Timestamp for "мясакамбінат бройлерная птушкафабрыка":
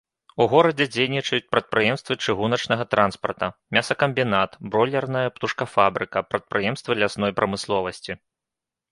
3.77-6.19